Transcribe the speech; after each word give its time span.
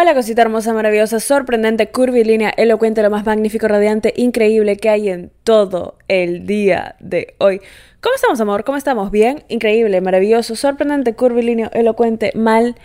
Hola 0.00 0.14
cosita 0.14 0.40
hermosa, 0.40 0.72
maravillosa, 0.72 1.20
sorprendente, 1.20 1.90
curvilínea, 1.90 2.48
elocuente, 2.56 3.02
lo 3.02 3.10
más 3.10 3.26
magnífico, 3.26 3.68
radiante, 3.68 4.14
increíble 4.16 4.78
que 4.78 4.88
hay 4.88 5.10
en 5.10 5.30
todo 5.44 5.98
el 6.08 6.46
día 6.46 6.96
de 7.00 7.34
hoy. 7.36 7.60
¿Cómo 8.00 8.14
estamos, 8.14 8.40
amor? 8.40 8.64
¿Cómo 8.64 8.78
estamos? 8.78 9.10
¿Bien? 9.10 9.44
Increíble, 9.48 10.00
maravilloso, 10.00 10.56
sorprendente, 10.56 11.12
curvilíneo, 11.12 11.68
elocuente, 11.74 12.32
mal. 12.34 12.76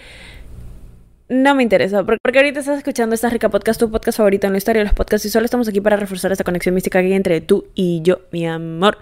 No 1.30 1.56
me 1.56 1.64
interesa, 1.64 2.04
porque 2.04 2.38
ahorita 2.38 2.60
estás 2.60 2.80
escuchando 2.80 3.16
esta 3.16 3.30
rica 3.30 3.48
podcast, 3.48 3.80
tu 3.80 3.90
podcast 3.90 4.18
favorito 4.18 4.48
en 4.48 4.52
la 4.52 4.58
historia 4.58 4.82
de 4.82 4.88
los 4.88 4.94
podcasts, 4.94 5.26
y 5.26 5.30
solo 5.30 5.46
estamos 5.46 5.70
aquí 5.70 5.80
para 5.80 5.96
reforzar 5.96 6.34
esta 6.34 6.44
conexión 6.44 6.76
mística 6.76 7.00
que 7.00 7.08
hay 7.08 7.14
entre 7.14 7.40
tú 7.40 7.68
y 7.76 8.02
yo, 8.04 8.24
mi 8.34 8.46
amor 8.46 8.98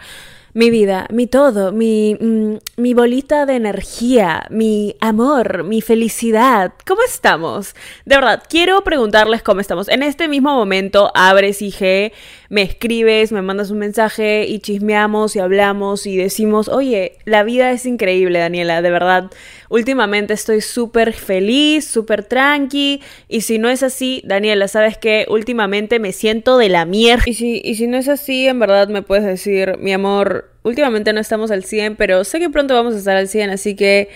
mi 0.56 0.70
vida, 0.70 1.08
mi 1.12 1.26
todo, 1.26 1.72
mi, 1.72 2.16
mm, 2.20 2.58
mi 2.78 2.94
bolita 2.94 3.48
de 3.48 3.56
energía, 3.56 4.46
mi 4.52 4.96
amor, 5.00 5.64
mi 5.64 5.82
felicidad. 5.82 6.74
¿Cómo 6.86 7.02
estamos? 7.04 7.76
De 8.06 8.16
verdad, 8.16 8.44
quiero 8.48 8.84
preguntarles 8.84 9.42
cómo 9.42 9.62
estamos. 9.62 9.88
En 9.90 10.04
este 10.04 10.28
mismo 10.28 10.54
momento 10.54 11.12
abres 11.16 11.62
IG, 11.62 12.14
me 12.50 12.62
escribes, 12.62 13.32
me 13.32 13.42
mandas 13.42 13.72
un 13.72 13.80
mensaje 13.80 14.46
y 14.48 14.60
chismeamos 14.60 15.36
y 15.36 15.40
hablamos 15.40 16.06
y 16.06 16.18
decimos, 16.18 16.68
oye, 16.68 17.18
la 17.26 17.42
vida 17.44 17.72
es 17.72 17.88
increíble, 17.88 18.38
Daniela, 18.38 18.84
de 18.84 18.92
verdad. 18.92 19.32
Últimamente 19.70 20.36
estoy 20.36 20.62
súper 20.62 21.14
feliz, 21.14 21.88
súper 21.88 22.24
tranqui. 22.24 23.02
Y 23.28 23.42
si 23.42 23.58
no 23.58 23.70
es 23.70 23.82
así, 23.82 24.22
Daniela, 24.24 24.68
¿sabes 24.68 25.00
qué? 25.00 25.26
Últimamente 25.30 25.98
me 25.98 26.12
siento 26.12 26.60
de 26.60 26.70
la 26.70 26.86
mierda. 26.86 27.24
Y 27.26 27.34
si, 27.34 27.60
y 27.64 27.74
si 27.74 27.88
no 27.88 27.98
es 27.98 28.08
así, 28.08 28.48
en 28.48 28.60
verdad 28.60 28.88
me 28.90 29.02
puedes 29.02 29.26
decir, 29.26 29.78
mi 29.80 29.92
amor, 29.92 30.43
últimamente 30.64 31.14
no 31.14 31.20
estamos 31.20 31.52
al 31.52 31.64
100, 31.64 31.96
pero 31.96 32.24
sé 32.24 32.40
que 32.40 32.50
pronto 32.50 32.74
vamos 32.74 32.96
a 32.96 32.98
estar 32.98 33.18
al 33.18 33.28
100, 33.28 33.52
así 33.52 33.76
que 33.76 34.10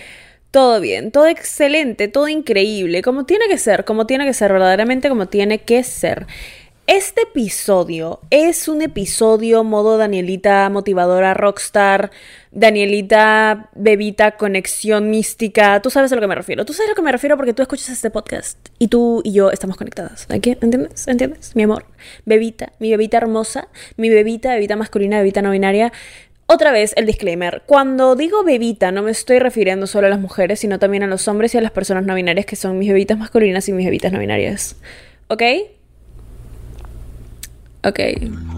todo 0.51 0.79
bien, 0.79 1.11
todo 1.11 1.27
excelente, 1.27 2.07
todo 2.07 2.27
increíble, 2.27 3.01
como 3.01 3.25
tiene 3.25 3.47
que 3.47 3.57
ser, 3.57 3.85
como 3.85 4.07
tiene 4.07 4.25
que 4.25 4.33
ser, 4.33 4.53
verdaderamente 4.53 5.09
como 5.09 5.27
tiene 5.27 5.59
que 5.59 5.83
ser. 5.83 6.25
Este 6.87 7.23
episodio 7.23 8.21
es 8.29 8.69
un 8.69 8.81
episodio 8.81 9.65
modo 9.65 9.97
Danielita 9.97 10.69
motivadora 10.69 11.33
rockstar, 11.33 12.11
Danielita 12.51 13.69
bebita 13.75 14.37
conexión 14.37 15.09
mística. 15.09 15.81
Tú 15.81 15.89
sabes 15.89 16.13
a 16.13 16.15
lo 16.15 16.21
que 16.21 16.27
me 16.27 16.35
refiero. 16.35 16.63
Tú 16.63 16.71
sabes 16.71 16.87
a 16.87 16.91
lo 16.91 16.95
que 16.95 17.01
me 17.01 17.11
refiero 17.11 17.35
porque 17.35 17.53
tú 17.53 17.61
escuchas 17.61 17.89
este 17.89 18.09
podcast 18.09 18.57
y 18.79 18.87
tú 18.87 19.21
y 19.25 19.33
yo 19.33 19.51
estamos 19.51 19.75
conectadas. 19.75 20.27
¿Entiendes? 20.29 21.09
¿Entiendes? 21.09 21.57
Mi 21.57 21.63
amor. 21.63 21.87
Bebita, 22.23 22.71
mi 22.79 22.89
bebita 22.91 23.17
hermosa, 23.17 23.67
mi 23.97 24.07
bebita, 24.07 24.53
bebita 24.53 24.77
masculina, 24.77 25.17
bebita 25.17 25.41
no 25.41 25.51
binaria. 25.51 25.91
Otra 26.45 26.71
vez 26.71 26.93
el 26.95 27.05
disclaimer. 27.05 27.63
Cuando 27.65 28.15
digo 28.15 28.45
bebita 28.45 28.93
no 28.93 29.03
me 29.03 29.11
estoy 29.11 29.39
refiriendo 29.39 29.87
solo 29.87 30.07
a 30.07 30.09
las 30.09 30.21
mujeres, 30.21 30.61
sino 30.61 30.79
también 30.79 31.03
a 31.03 31.07
los 31.07 31.27
hombres 31.27 31.53
y 31.53 31.57
a 31.57 31.61
las 31.61 31.71
personas 31.71 32.05
no 32.05 32.15
binarias 32.15 32.45
que 32.45 32.55
son 32.55 32.79
mis 32.79 32.87
bebitas 32.87 33.17
masculinas 33.17 33.67
y 33.67 33.73
mis 33.73 33.83
bebitas 33.83 34.13
no 34.13 34.19
binarias. 34.19 34.77
¿Ok? 35.27 35.43
Ok, 37.83 37.99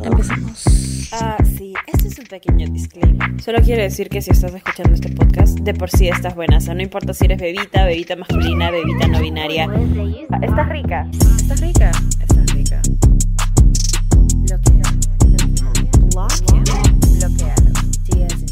empezamos. 0.04 1.10
Ah, 1.12 1.38
sí, 1.44 1.74
este 1.88 2.08
es 2.08 2.20
un 2.20 2.26
pequeño 2.26 2.68
disclaimer. 2.72 3.42
Solo 3.42 3.60
quiero 3.62 3.82
decir 3.82 4.08
que 4.10 4.22
si 4.22 4.32
estás 4.32 4.54
escuchando 4.54 4.94
este 4.94 5.10
podcast, 5.10 5.60
de 5.60 5.74
por 5.74 5.90
sí 5.90 6.08
estás 6.08 6.36
buena. 6.36 6.58
O 6.58 6.62
sea, 6.62 6.74
no 6.74 6.82
importa 6.82 7.14
si 7.14 7.26
eres 7.26 7.40
bebita, 7.40 7.86
bebita 7.86 8.16
masculina, 8.16 8.72
bebita 8.72 9.08
no 9.08 9.20
binaria. 9.20 9.68
Ah, 10.32 10.40
estás 10.42 10.70
rica. 10.70 11.08
Estás 11.38 11.60
rica. 11.60 11.92
Estás 12.22 12.54
rica. 12.54 12.82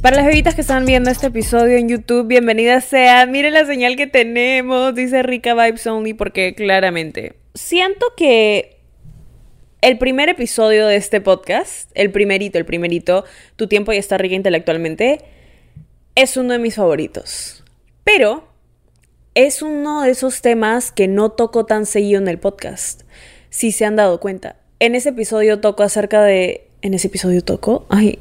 Para 0.01 0.17
las 0.17 0.25
bebitas 0.25 0.53
que 0.53 0.61
están 0.61 0.85
viendo 0.85 1.09
este 1.09 1.27
episodio 1.27 1.77
en 1.77 1.89
YouTube, 1.89 2.27
bienvenidas 2.27 2.85
sean. 2.85 3.31
Miren 3.31 3.53
la 3.53 3.65
señal 3.65 3.95
que 3.95 4.07
tenemos. 4.07 4.93
Dice 4.93 5.23
Rica 5.23 5.53
Vibes 5.53 5.87
Only 5.87 6.13
porque 6.13 6.53
claramente 6.55 7.35
siento 7.57 8.13
que 8.15 8.76
el 9.81 9.97
primer 9.97 10.29
episodio 10.29 10.87
de 10.87 10.95
este 10.95 11.21
podcast, 11.21 11.91
el 11.93 12.11
primerito, 12.11 12.57
el 12.57 12.65
primerito, 12.65 13.25
Tu 13.55 13.67
tiempo 13.67 13.93
ya 13.93 13.99
está 13.99 14.17
rica 14.17 14.35
intelectualmente, 14.35 15.21
es 16.15 16.35
uno 16.37 16.53
de 16.53 16.59
mis 16.59 16.75
favoritos. 16.75 17.63
Pero 18.03 18.47
es 19.35 19.61
uno 19.61 20.01
de 20.01 20.11
esos 20.11 20.41
temas 20.41 20.91
que 20.91 21.07
no 21.07 21.29
toco 21.31 21.65
tan 21.65 21.85
seguido 21.85 22.19
en 22.19 22.27
el 22.27 22.39
podcast, 22.39 23.03
si 23.49 23.71
se 23.71 23.85
han 23.85 23.95
dado 23.95 24.19
cuenta. 24.19 24.55
En 24.79 24.95
ese 24.95 25.09
episodio 25.09 25.59
toco 25.59 25.83
acerca 25.83 26.23
de... 26.23 26.67
¿En 26.81 26.93
ese 26.93 27.07
episodio 27.07 27.43
toco? 27.43 27.85
Ay, 27.89 28.19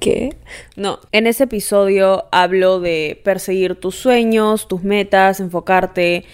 ¿qué? 0.00 0.36
No, 0.74 0.98
en 1.12 1.26
ese 1.26 1.44
episodio 1.44 2.24
hablo 2.32 2.80
de 2.80 3.20
perseguir 3.22 3.76
tus 3.76 3.96
sueños, 3.96 4.66
tus 4.66 4.82
metas, 4.82 5.38
enfocarte 5.38 6.24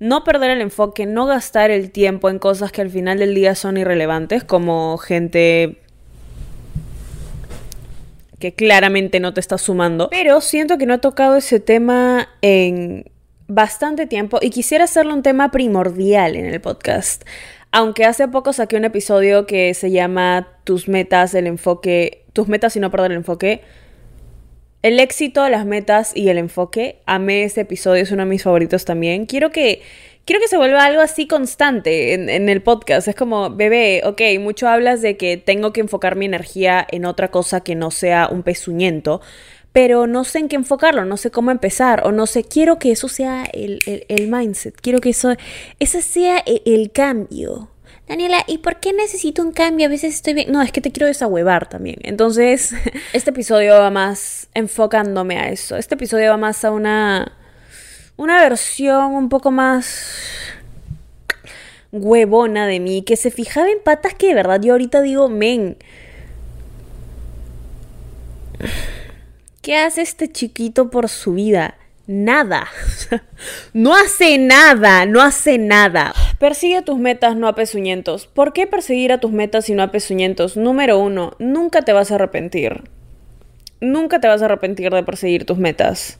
no 0.00 0.24
perder 0.24 0.50
el 0.50 0.60
enfoque, 0.60 1.06
no 1.06 1.26
gastar 1.26 1.70
el 1.70 1.90
tiempo 1.90 2.30
en 2.30 2.38
cosas 2.38 2.72
que 2.72 2.80
al 2.80 2.90
final 2.90 3.18
del 3.18 3.34
día 3.34 3.54
son 3.54 3.76
irrelevantes, 3.76 4.44
como 4.44 4.96
gente 4.98 5.78
que 8.38 8.54
claramente 8.54 9.18
no 9.20 9.34
te 9.34 9.40
está 9.40 9.58
sumando. 9.58 10.08
Pero 10.10 10.40
siento 10.40 10.78
que 10.78 10.86
no 10.86 10.94
he 10.94 10.98
tocado 10.98 11.36
ese 11.36 11.58
tema 11.60 12.28
en 12.42 13.10
bastante 13.48 14.06
tiempo 14.06 14.38
y 14.40 14.50
quisiera 14.50 14.84
hacerlo 14.84 15.14
un 15.14 15.22
tema 15.22 15.50
primordial 15.50 16.36
en 16.36 16.46
el 16.46 16.60
podcast. 16.60 17.24
Aunque 17.70 18.04
hace 18.04 18.28
poco 18.28 18.52
saqué 18.52 18.76
un 18.76 18.84
episodio 18.84 19.46
que 19.46 19.74
se 19.74 19.90
llama 19.90 20.48
Tus 20.64 20.88
metas, 20.88 21.34
el 21.34 21.46
enfoque, 21.46 22.24
tus 22.32 22.48
metas 22.48 22.76
y 22.76 22.80
no 22.80 22.90
perder 22.90 23.10
el 23.10 23.18
enfoque. 23.18 23.62
El 24.82 25.00
éxito, 25.00 25.48
las 25.48 25.66
metas 25.66 26.12
y 26.14 26.28
el 26.28 26.38
enfoque. 26.38 27.00
Amé 27.04 27.42
este 27.42 27.62
episodio, 27.62 28.02
es 28.02 28.12
uno 28.12 28.22
de 28.22 28.28
mis 28.28 28.44
favoritos 28.44 28.84
también. 28.84 29.26
Quiero 29.26 29.50
que, 29.50 29.82
quiero 30.24 30.40
que 30.40 30.46
se 30.46 30.56
vuelva 30.56 30.84
algo 30.84 31.00
así 31.00 31.26
constante 31.26 32.14
en, 32.14 32.28
en, 32.28 32.48
el 32.48 32.62
podcast. 32.62 33.08
Es 33.08 33.16
como, 33.16 33.50
bebé, 33.50 34.02
ok, 34.04 34.20
mucho 34.40 34.68
hablas 34.68 35.02
de 35.02 35.16
que 35.16 35.36
tengo 35.36 35.72
que 35.72 35.80
enfocar 35.80 36.14
mi 36.14 36.26
energía 36.26 36.86
en 36.92 37.06
otra 37.06 37.32
cosa 37.32 37.60
que 37.62 37.74
no 37.74 37.90
sea 37.90 38.28
un 38.30 38.44
pezuñento, 38.44 39.20
pero 39.72 40.06
no 40.06 40.22
sé 40.22 40.38
en 40.38 40.48
qué 40.48 40.56
enfocarlo, 40.56 41.04
no 41.04 41.16
sé 41.16 41.30
cómo 41.30 41.50
empezar, 41.50 42.06
o 42.06 42.12
no 42.12 42.26
sé, 42.26 42.44
quiero 42.44 42.78
que 42.78 42.92
eso 42.92 43.08
sea 43.08 43.44
el, 43.52 43.80
el, 43.86 44.28
mindset, 44.28 44.74
quiero 44.80 45.00
que 45.00 45.10
eso, 45.10 45.34
ese 45.78 46.02
sea 46.02 46.38
el, 46.38 46.62
el 46.64 46.92
cambio. 46.92 47.68
Daniela, 48.08 48.42
¿y 48.46 48.58
por 48.58 48.80
qué 48.80 48.94
necesito 48.94 49.42
un 49.42 49.52
cambio? 49.52 49.86
A 49.86 49.90
veces 49.90 50.14
estoy 50.14 50.32
bien. 50.32 50.50
No, 50.50 50.62
es 50.62 50.72
que 50.72 50.80
te 50.80 50.90
quiero 50.90 51.06
desahuevar 51.06 51.68
también. 51.68 51.98
Entonces, 52.02 52.74
este 53.12 53.30
episodio 53.30 53.74
va 53.74 53.90
más 53.90 54.48
enfocándome 54.54 55.38
a 55.38 55.50
eso. 55.50 55.76
Este 55.76 55.94
episodio 55.94 56.30
va 56.30 56.38
más 56.38 56.64
a 56.64 56.70
una. 56.70 57.32
Una 58.16 58.40
versión 58.40 59.14
un 59.14 59.28
poco 59.28 59.50
más 59.50 60.10
huevona 61.92 62.66
de 62.66 62.80
mí, 62.80 63.02
que 63.02 63.16
se 63.16 63.30
fijaba 63.30 63.68
en 63.68 63.80
patas 63.82 64.14
que 64.14 64.28
de 64.28 64.34
verdad 64.34 64.60
yo 64.60 64.72
ahorita 64.72 65.02
digo, 65.02 65.28
men. 65.28 65.76
¿Qué 69.62 69.76
hace 69.76 70.02
este 70.02 70.32
chiquito 70.32 70.90
por 70.90 71.08
su 71.08 71.34
vida? 71.34 71.76
Nada. 72.08 72.66
no 73.72 73.94
hace 73.94 74.38
nada, 74.38 75.06
no 75.06 75.22
hace 75.22 75.58
nada. 75.58 76.12
Persigue 76.40 76.82
tus 76.82 76.98
metas, 76.98 77.36
no 77.36 77.46
a 77.46 77.54
pezuñentos. 77.54 78.26
¿Por 78.26 78.52
qué 78.52 78.66
perseguir 78.66 79.12
a 79.12 79.20
tus 79.20 79.30
metas 79.30 79.68
y 79.68 79.74
no 79.74 79.84
a 79.84 79.92
pezuñentos? 79.92 80.56
Número 80.56 80.98
uno, 80.98 81.36
nunca 81.38 81.82
te 81.82 81.92
vas 81.92 82.10
a 82.10 82.16
arrepentir. 82.16 82.82
Nunca 83.80 84.20
te 84.20 84.26
vas 84.26 84.42
a 84.42 84.46
arrepentir 84.46 84.90
de 84.90 85.04
perseguir 85.04 85.44
tus 85.44 85.58
metas. 85.58 86.18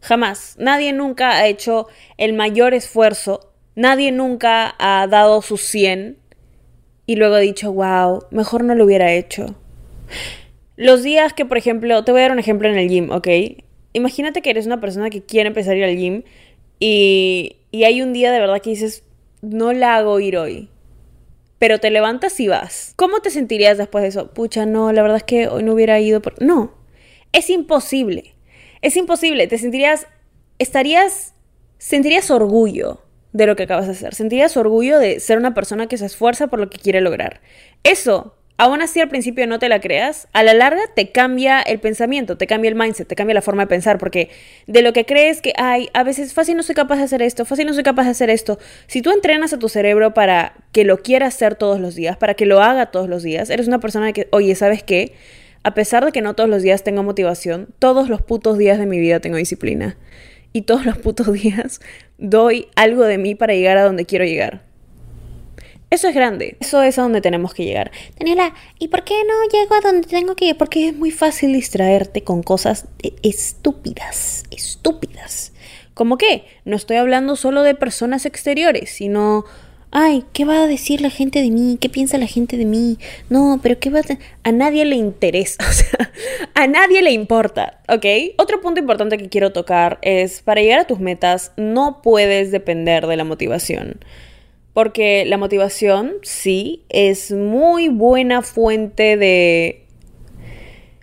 Jamás. 0.00 0.54
Nadie 0.58 0.92
nunca 0.92 1.32
ha 1.32 1.46
hecho 1.46 1.88
el 2.16 2.32
mayor 2.32 2.72
esfuerzo. 2.72 3.52
Nadie 3.74 4.12
nunca 4.12 4.74
ha 4.78 5.06
dado 5.08 5.42
su 5.42 5.58
100 5.58 6.16
y 7.04 7.16
luego 7.16 7.34
ha 7.34 7.40
dicho, 7.40 7.72
wow, 7.72 8.24
mejor 8.30 8.64
no 8.64 8.74
lo 8.74 8.84
hubiera 8.84 9.12
hecho. 9.12 9.56
Los 10.76 11.02
días 11.02 11.32
que, 11.32 11.44
por 11.44 11.58
ejemplo, 11.58 12.04
te 12.04 12.12
voy 12.12 12.20
a 12.20 12.24
dar 12.24 12.32
un 12.32 12.38
ejemplo 12.38 12.68
en 12.68 12.78
el 12.78 12.88
gym, 12.88 13.10
¿ok? 13.10 13.28
Imagínate 13.96 14.42
que 14.42 14.50
eres 14.50 14.66
una 14.66 14.80
persona 14.80 15.10
que 15.10 15.22
quiere 15.22 15.48
empezar 15.48 15.74
a 15.74 15.78
ir 15.78 15.84
al 15.84 15.96
gym 15.96 16.22
y, 16.78 17.56
y 17.70 17.84
hay 17.84 18.02
un 18.02 18.12
día 18.12 18.30
de 18.30 18.38
verdad 18.38 18.60
que 18.60 18.70
dices, 18.70 19.02
no 19.42 19.72
la 19.72 19.96
hago 19.96 20.20
ir 20.20 20.36
hoy. 20.36 20.68
Pero 21.58 21.80
te 21.80 21.90
levantas 21.90 22.38
y 22.38 22.48
vas. 22.48 22.92
¿Cómo 22.96 23.20
te 23.20 23.30
sentirías 23.30 23.78
después 23.78 24.02
de 24.02 24.08
eso? 24.08 24.32
Pucha, 24.34 24.66
no, 24.66 24.92
la 24.92 25.00
verdad 25.00 25.16
es 25.16 25.24
que 25.24 25.48
hoy 25.48 25.62
no 25.62 25.72
hubiera 25.72 25.98
ido. 25.98 26.20
Por... 26.20 26.40
No, 26.42 26.74
es 27.32 27.48
imposible. 27.48 28.34
Es 28.82 28.96
imposible. 28.96 29.46
Te 29.46 29.56
sentirías, 29.56 30.06
estarías, 30.58 31.34
sentirías 31.78 32.30
orgullo 32.30 33.00
de 33.32 33.46
lo 33.46 33.56
que 33.56 33.62
acabas 33.62 33.86
de 33.86 33.92
hacer. 33.92 34.14
Sentirías 34.14 34.56
orgullo 34.58 34.98
de 34.98 35.18
ser 35.18 35.38
una 35.38 35.54
persona 35.54 35.86
que 35.86 35.96
se 35.96 36.04
esfuerza 36.04 36.48
por 36.48 36.58
lo 36.58 36.68
que 36.68 36.78
quiere 36.78 37.00
lograr. 37.00 37.40
Eso 37.82 38.34
aún 38.58 38.82
así 38.82 39.00
al 39.00 39.08
principio 39.08 39.46
no 39.46 39.58
te 39.58 39.68
la 39.68 39.80
creas, 39.80 40.28
a 40.32 40.42
la 40.42 40.54
larga 40.54 40.82
te 40.94 41.10
cambia 41.10 41.60
el 41.60 41.78
pensamiento, 41.78 42.36
te 42.36 42.46
cambia 42.46 42.68
el 42.68 42.74
mindset, 42.74 43.06
te 43.06 43.14
cambia 43.14 43.34
la 43.34 43.42
forma 43.42 43.64
de 43.64 43.66
pensar, 43.68 43.98
porque 43.98 44.30
de 44.66 44.82
lo 44.82 44.92
que 44.92 45.04
crees 45.04 45.42
que, 45.42 45.52
ay, 45.56 45.88
a 45.92 46.02
veces 46.02 46.32
fácil 46.32 46.56
no 46.56 46.62
soy 46.62 46.74
capaz 46.74 46.96
de 46.96 47.04
hacer 47.04 47.22
esto, 47.22 47.44
fácil 47.44 47.66
no 47.66 47.74
soy 47.74 47.82
capaz 47.82 48.04
de 48.04 48.10
hacer 48.10 48.30
esto, 48.30 48.58
si 48.86 49.02
tú 49.02 49.10
entrenas 49.10 49.52
a 49.52 49.58
tu 49.58 49.68
cerebro 49.68 50.14
para 50.14 50.54
que 50.72 50.84
lo 50.84 50.98
quiera 50.98 51.26
hacer 51.26 51.54
todos 51.54 51.80
los 51.80 51.94
días, 51.94 52.16
para 52.16 52.34
que 52.34 52.46
lo 52.46 52.62
haga 52.62 52.86
todos 52.86 53.08
los 53.08 53.22
días, 53.22 53.50
eres 53.50 53.68
una 53.68 53.80
persona 53.80 54.12
que, 54.12 54.28
oye, 54.32 54.54
¿sabes 54.54 54.82
qué? 54.82 55.14
A 55.62 55.74
pesar 55.74 56.04
de 56.04 56.12
que 56.12 56.22
no 56.22 56.34
todos 56.34 56.48
los 56.48 56.62
días 56.62 56.84
tengo 56.84 57.02
motivación, 57.02 57.68
todos 57.78 58.08
los 58.08 58.22
putos 58.22 58.56
días 58.56 58.78
de 58.78 58.86
mi 58.86 58.98
vida 58.98 59.20
tengo 59.20 59.36
disciplina. 59.36 59.96
y 60.52 60.62
todos 60.62 60.86
los 60.86 60.96
putos 60.96 61.30
días 61.42 61.80
doy 62.18 62.68
algo 62.76 63.04
de 63.04 63.18
mí 63.18 63.34
para 63.34 63.54
llegar 63.54 63.76
a 63.76 63.82
donde 63.84 64.06
quiero 64.06 64.24
llegar. 64.24 64.65
Eso 65.96 66.08
es 66.08 66.14
grande. 66.14 66.58
Eso 66.60 66.82
es 66.82 66.98
a 66.98 67.02
donde 67.02 67.22
tenemos 67.22 67.54
que 67.54 67.64
llegar. 67.64 67.90
Daniela, 68.18 68.52
¿y 68.78 68.88
por 68.88 69.02
qué 69.02 69.14
no 69.24 69.32
llego 69.50 69.76
a 69.76 69.80
donde 69.80 70.06
tengo 70.06 70.36
que 70.36 70.44
ir? 70.44 70.56
Porque 70.58 70.88
es 70.88 70.94
muy 70.94 71.10
fácil 71.10 71.54
distraerte 71.54 72.22
con 72.22 72.42
cosas 72.42 72.84
e-, 73.02 73.14
estúpidas, 73.22 74.44
estúpidas. 74.50 75.54
¿Cómo 75.94 76.18
qué? 76.18 76.44
No 76.66 76.76
estoy 76.76 76.98
hablando 76.98 77.34
solo 77.34 77.62
de 77.62 77.74
personas 77.74 78.26
exteriores, 78.26 78.90
sino 78.90 79.46
ay, 79.90 80.26
¿qué 80.34 80.44
va 80.44 80.64
a 80.64 80.66
decir 80.66 81.00
la 81.00 81.08
gente 81.08 81.40
de 81.40 81.50
mí? 81.50 81.78
¿Qué 81.80 81.88
piensa 81.88 82.18
la 82.18 82.26
gente 82.26 82.58
de 82.58 82.66
mí? 82.66 82.98
No, 83.30 83.58
pero 83.62 83.78
¿qué 83.80 83.88
va 83.88 84.00
a... 84.00 84.02
A 84.42 84.52
nadie 84.52 84.84
le 84.84 84.96
interesa, 84.96 85.64
o 85.66 85.72
sea, 85.72 86.12
a 86.52 86.66
nadie 86.66 87.00
le 87.00 87.12
importa, 87.12 87.80
¿ok? 87.88 88.04
Otro 88.36 88.60
punto 88.60 88.80
importante 88.80 89.16
que 89.16 89.30
quiero 89.30 89.50
tocar 89.50 89.98
es, 90.02 90.42
para 90.42 90.60
llegar 90.60 90.80
a 90.80 90.86
tus 90.86 91.00
metas, 91.00 91.52
no 91.56 92.02
puedes 92.02 92.50
depender 92.50 93.06
de 93.06 93.16
la 93.16 93.24
motivación. 93.24 93.98
Porque 94.76 95.24
la 95.24 95.38
motivación, 95.38 96.16
sí, 96.20 96.84
es 96.90 97.32
muy 97.32 97.88
buena 97.88 98.42
fuente 98.42 99.16
de... 99.16 99.86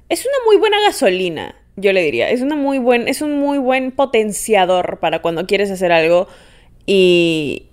Es 0.09 0.27
una 0.27 0.35
muy 0.45 0.57
buena 0.57 0.79
gasolina, 0.81 1.55
yo 1.75 1.91
le 1.91 2.03
diría. 2.03 2.29
Es, 2.29 2.41
una 2.41 2.55
muy 2.55 2.77
buen, 2.77 3.07
es 3.07 3.23
un 3.23 3.39
muy 3.39 3.57
buen 3.57 3.89
potenciador 3.89 4.99
para 4.99 5.23
cuando 5.23 5.47
quieres 5.47 5.71
hacer 5.71 5.91
algo 5.91 6.27
y 6.85 7.65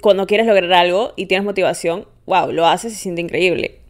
cuando 0.00 0.26
quieres 0.26 0.46
lograr 0.46 0.72
algo 0.72 1.12
y 1.16 1.26
tienes 1.26 1.44
motivación, 1.44 2.08
wow, 2.24 2.50
lo 2.50 2.66
haces 2.66 2.94
y 2.94 2.96
se 2.96 3.02
siente 3.02 3.20
increíble. 3.20 3.80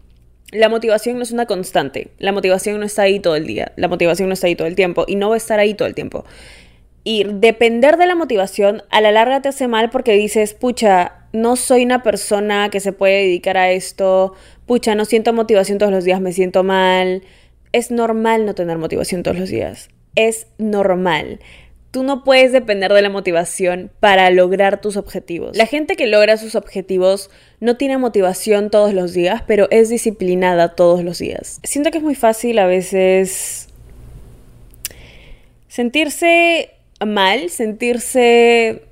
La 0.51 0.69
motivación 0.69 1.17
no 1.19 1.23
es 1.23 1.31
una 1.31 1.47
constante. 1.47 2.09
La 2.19 2.33
motivación 2.33 2.81
no 2.81 2.87
está 2.87 3.03
ahí 3.03 3.21
todo 3.21 3.37
el 3.37 3.47
día. 3.47 3.71
La 3.77 3.87
motivación 3.87 4.31
no 4.31 4.33
está 4.33 4.49
ahí 4.49 4.57
todo 4.57 4.67
el 4.67 4.75
tiempo 4.75 5.05
y 5.07 5.15
no 5.15 5.29
va 5.29 5.37
a 5.37 5.39
estar 5.39 5.61
ahí 5.61 5.75
todo 5.75 5.87
el 5.87 5.95
tiempo. 5.95 6.25
Y 7.11 7.25
depender 7.25 7.97
de 7.97 8.05
la 8.05 8.15
motivación 8.15 8.83
a 8.91 9.01
la 9.01 9.11
larga 9.11 9.41
te 9.41 9.49
hace 9.49 9.67
mal 9.67 9.89
porque 9.89 10.13
dices, 10.13 10.53
pucha, 10.53 11.23
no 11.33 11.57
soy 11.57 11.83
una 11.83 12.03
persona 12.03 12.69
que 12.69 12.81
se 12.81 12.93
puede 12.93 13.23
dedicar 13.23 13.57
a 13.57 13.71
esto, 13.71 14.35
pucha, 14.67 14.95
no 14.95 15.07
siento 15.07 15.33
motivación 15.33 15.79
todos 15.79 15.91
los 15.91 16.05
días, 16.05 16.21
me 16.21 16.35
siento 16.35 16.65
mal. 16.65 17.23
Es 17.73 17.91
normal 17.91 18.45
no 18.45 18.55
tener 18.55 18.77
motivación 18.77 19.23
todos 19.23 19.39
los 19.39 19.49
días. 19.49 19.89
Es 20.17 20.49
normal. 20.59 21.41
Tú 21.93 22.03
no 22.03 22.25
puedes 22.25 22.53
depender 22.53 22.93
de 22.93 23.01
la 23.01 23.09
motivación 23.09 23.91
para 24.01 24.29
lograr 24.29 24.83
tus 24.83 24.99
objetivos. 24.99 25.57
La 25.57 25.65
gente 25.65 25.97
que 25.97 26.09
logra 26.09 26.37
sus 26.37 26.57
objetivos 26.57 27.31
no 27.59 27.79
tiene 27.79 27.97
motivación 27.97 28.69
todos 28.69 28.93
los 28.93 29.15
días, 29.15 29.43
pero 29.47 29.67
es 29.71 29.89
disciplinada 29.89 30.75
todos 30.75 31.03
los 31.03 31.19
días. 31.19 31.59
Siento 31.63 31.91
que 31.91 31.97
es 31.97 32.05
muy 32.05 32.15
fácil 32.15 32.59
a 32.59 32.67
veces 32.67 33.71
sentirse 35.69 36.75
mal, 37.07 37.51
sentirse 37.51 38.83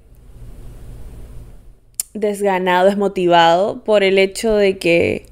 desganado, 2.15 2.87
desmotivado 2.87 3.85
por 3.85 4.03
el 4.03 4.19
hecho 4.19 4.55
de 4.55 4.79
que, 4.79 5.27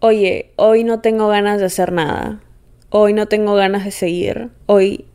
oye, 0.00 0.50
hoy 0.56 0.84
no 0.84 1.00
tengo 1.00 1.28
ganas 1.28 1.60
de 1.60 1.66
hacer 1.66 1.92
nada, 1.92 2.40
hoy 2.90 3.12
no 3.12 3.26
tengo 3.26 3.54
ganas 3.54 3.84
de 3.84 3.90
seguir, 3.90 4.50
hoy 4.66 5.06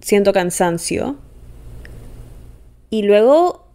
siento 0.00 0.32
cansancio. 0.32 1.16
Y 2.90 3.02
luego 3.02 3.65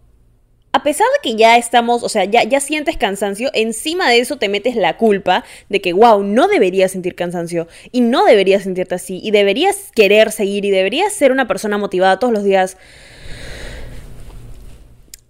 a 0.74 0.84
pesar 0.84 1.08
de 1.08 1.30
que 1.30 1.36
ya 1.36 1.58
estamos, 1.58 2.04
o 2.04 2.10
sea, 2.10 2.24
ya, 2.26 2.44
ya 2.44 2.60
sientes 2.60 2.96
cansancio, 2.98 3.50
encima 3.54 4.10
de 4.10 4.20
eso 4.20 4.38
te 4.38 4.48
metes 4.48 4.76
la 4.76 4.98
culpa 4.98 5.44
de 5.70 5.82
que, 5.82 5.94
wow, 5.94 6.24
no 6.24 6.48
deberías 6.48 6.92
sentir 6.92 7.16
cansancio 7.16 7.68
y 7.92 8.02
no 8.02 8.26
deberías 8.26 8.64
sentirte 8.64 8.96
así 8.96 9.20
y 9.22 9.32
deberías 9.32 9.92
querer 9.94 10.32
seguir 10.32 10.64
y 10.64 10.72
deberías 10.72 11.12
ser 11.14 11.32
una 11.32 11.48
persona 11.48 11.78
motivada 11.78 12.20
todos 12.20 12.34
los 12.34 12.44
días. 12.44 12.78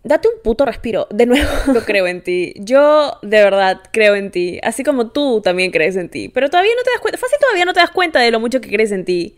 Date 0.04 0.28
un 0.28 0.42
puto 0.44 0.66
respiro. 0.66 1.08
De 1.12 1.26
nuevo, 1.26 1.50
yo 1.74 1.86
creo 1.86 2.08
en 2.08 2.24
ti. 2.24 2.54
Yo 2.58 3.18
de 3.22 3.44
verdad 3.44 3.82
creo 3.92 4.16
en 4.16 4.32
ti. 4.32 4.60
Así 4.64 4.84
como 4.84 5.12
tú 5.12 5.42
también 5.42 5.72
crees 5.72 5.96
en 5.96 6.10
ti. 6.10 6.30
Pero 6.30 6.50
todavía 6.50 6.72
no 6.76 6.84
te 6.84 6.92
das 6.92 7.02
cuenta. 7.02 7.20
Fácil 7.20 7.38
todavía 7.40 7.66
no 7.66 7.74
te 7.74 7.82
das 7.82 7.92
cuenta 7.92 8.20
de 8.20 8.32
lo 8.32 8.40
mucho 8.40 8.62
que 8.62 8.70
crees 8.70 8.92
en 8.92 9.06
ti. 9.06 9.38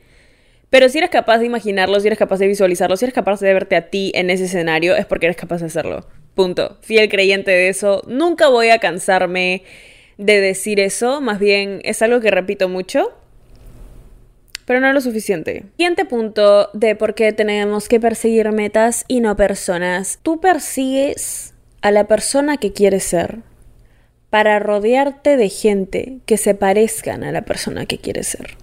Pero 0.73 0.89
si 0.89 0.97
eres 0.97 1.11
capaz 1.11 1.37
de 1.37 1.45
imaginarlo, 1.45 1.99
si 1.99 2.07
eres 2.07 2.17
capaz 2.17 2.39
de 2.39 2.47
visualizarlo, 2.47 2.97
si 2.97 3.05
eres 3.05 3.13
capaz 3.13 3.39
de 3.39 3.53
verte 3.53 3.75
a 3.75 3.91
ti 3.91 4.11
en 4.15 4.31
ese 4.31 4.45
escenario, 4.45 4.95
es 4.95 5.05
porque 5.05 5.27
eres 5.27 5.37
capaz 5.37 5.59
de 5.59 5.67
hacerlo. 5.67 6.07
Punto. 6.33 6.79
Fiel 6.81 7.09
creyente 7.09 7.51
de 7.51 7.69
eso. 7.69 8.01
Nunca 8.07 8.47
voy 8.47 8.69
a 8.69 8.79
cansarme 8.79 9.61
de 10.17 10.41
decir 10.41 10.79
eso. 10.79 11.21
Más 11.21 11.37
bien 11.37 11.79
es 11.83 12.01
algo 12.01 12.21
que 12.21 12.31
repito 12.31 12.69
mucho. 12.69 13.11
Pero 14.65 14.79
no 14.79 14.91
lo 14.91 14.99
suficiente. 14.99 15.65
Siguiente 15.77 16.05
punto 16.05 16.71
de 16.73 16.95
por 16.95 17.13
qué 17.13 17.33
tenemos 17.33 17.87
que 17.87 17.99
perseguir 17.99 18.51
metas 18.51 19.05
y 19.07 19.21
no 19.21 19.35
personas. 19.35 20.17
Tú 20.23 20.41
persigues 20.41 21.53
a 21.83 21.91
la 21.91 22.07
persona 22.07 22.57
que 22.57 22.73
quieres 22.73 23.03
ser 23.03 23.41
para 24.31 24.57
rodearte 24.57 25.37
de 25.37 25.49
gente 25.49 26.17
que 26.25 26.37
se 26.37 26.55
parezcan 26.55 27.23
a 27.23 27.31
la 27.31 27.43
persona 27.43 27.85
que 27.85 27.99
quieres 27.99 28.25
ser. 28.25 28.62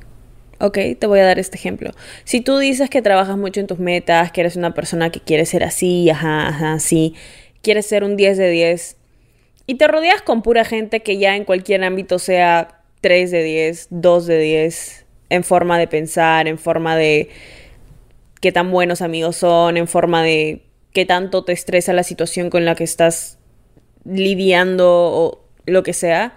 Ok, 0.62 0.78
te 0.98 1.06
voy 1.06 1.20
a 1.20 1.24
dar 1.24 1.38
este 1.38 1.56
ejemplo. 1.56 1.92
Si 2.24 2.42
tú 2.42 2.58
dices 2.58 2.90
que 2.90 3.00
trabajas 3.00 3.38
mucho 3.38 3.60
en 3.60 3.66
tus 3.66 3.78
metas, 3.78 4.30
que 4.30 4.42
eres 4.42 4.56
una 4.56 4.74
persona 4.74 5.10
que 5.10 5.20
quiere 5.20 5.46
ser 5.46 5.64
así, 5.64 6.10
ajá, 6.10 6.48
ajá, 6.48 6.74
así, 6.74 7.14
quieres 7.62 7.86
ser 7.86 8.04
un 8.04 8.14
10 8.14 8.36
de 8.36 8.50
10, 8.50 8.96
y 9.66 9.76
te 9.76 9.88
rodeas 9.88 10.20
con 10.20 10.42
pura 10.42 10.66
gente 10.66 11.00
que 11.00 11.16
ya 11.16 11.34
en 11.34 11.44
cualquier 11.44 11.82
ámbito 11.82 12.18
sea 12.18 12.82
3 13.00 13.30
de 13.30 13.42
10, 13.42 13.86
2 13.88 14.26
de 14.26 14.38
10, 14.38 15.06
en 15.30 15.44
forma 15.44 15.78
de 15.78 15.86
pensar, 15.86 16.46
en 16.46 16.58
forma 16.58 16.94
de 16.94 17.30
qué 18.42 18.52
tan 18.52 18.70
buenos 18.70 19.00
amigos 19.00 19.36
son, 19.36 19.78
en 19.78 19.88
forma 19.88 20.22
de 20.22 20.66
qué 20.92 21.06
tanto 21.06 21.42
te 21.42 21.52
estresa 21.52 21.94
la 21.94 22.02
situación 22.02 22.50
con 22.50 22.66
la 22.66 22.74
que 22.74 22.84
estás 22.84 23.38
lidiando 24.04 24.86
o 24.90 25.42
lo 25.64 25.82
que 25.82 25.94
sea, 25.94 26.36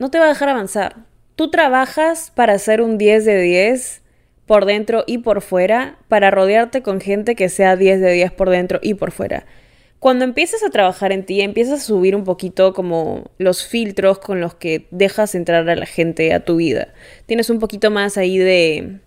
no 0.00 0.10
te 0.10 0.18
va 0.18 0.24
a 0.24 0.28
dejar 0.28 0.48
avanzar 0.48 1.13
Tú 1.36 1.50
trabajas 1.50 2.30
para 2.34 2.58
ser 2.58 2.80
un 2.80 2.96
10 2.96 3.24
de 3.24 3.40
10 3.40 4.02
por 4.46 4.66
dentro 4.66 5.04
y 5.06 5.18
por 5.18 5.40
fuera, 5.40 5.98
para 6.08 6.30
rodearte 6.30 6.82
con 6.82 7.00
gente 7.00 7.34
que 7.34 7.48
sea 7.48 7.76
10 7.76 8.00
de 8.00 8.12
10 8.12 8.32
por 8.32 8.50
dentro 8.50 8.78
y 8.82 8.94
por 8.94 9.10
fuera. 9.10 9.46
Cuando 9.98 10.24
empiezas 10.24 10.62
a 10.62 10.70
trabajar 10.70 11.12
en 11.12 11.24
ti, 11.24 11.40
empiezas 11.40 11.80
a 11.80 11.84
subir 11.84 12.14
un 12.14 12.24
poquito 12.24 12.74
como 12.74 13.30
los 13.38 13.66
filtros 13.66 14.18
con 14.18 14.38
los 14.40 14.54
que 14.54 14.86
dejas 14.90 15.34
entrar 15.34 15.68
a 15.68 15.76
la 15.76 15.86
gente 15.86 16.34
a 16.34 16.44
tu 16.44 16.56
vida. 16.56 16.88
Tienes 17.24 17.48
un 17.48 17.58
poquito 17.58 17.90
más 17.90 18.18
ahí 18.18 18.36
de 18.36 18.98